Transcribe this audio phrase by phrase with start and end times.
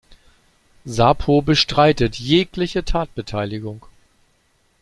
[0.83, 3.85] Sapo bestreitet jegliche Tatbeteiligung.